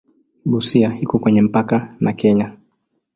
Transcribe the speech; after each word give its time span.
Busia 0.45 0.93
iko 1.01 1.19
kwenye 1.19 1.41
mpaka 1.41 1.95
na 1.99 2.13
Kenya. 2.13 2.57